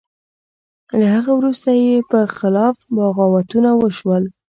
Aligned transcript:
له 0.99 1.05
هغه 1.15 1.31
وروسته 1.35 1.69
یې 1.83 1.95
په 2.11 2.19
خلاف 2.37 2.75
بغاوتونه 2.95 3.69
وشول. 3.81 4.23